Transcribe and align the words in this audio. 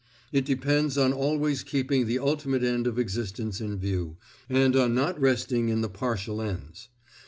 It 0.31 0.45
depends 0.45 0.97
on 0.97 1.13
always 1.13 1.61
keeping 1.61 2.07
the 2.07 2.17
ultimate 2.17 2.63
end 2.63 2.87
of 2.87 2.97
existence 2.97 3.61
in 3.61 3.77
view, 3.77 4.17
and 4.49 4.75
on 4.75 4.95
not 4.95 5.21
resting 5.21 5.69
in 5.69 5.81
the 5.81 5.89
partial 5.89 6.41
ends. 6.41 6.89